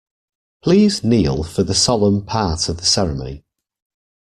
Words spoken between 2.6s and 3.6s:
of the ceremony.